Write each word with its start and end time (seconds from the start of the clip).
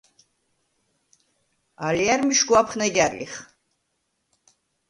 ალჲა̈რ 1.87 2.21
მიშგუ 2.27 2.53
აფხნეგა̈რ 2.59 3.13
ლიხ. 3.19 3.33